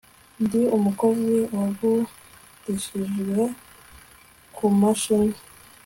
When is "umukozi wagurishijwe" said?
0.77-3.43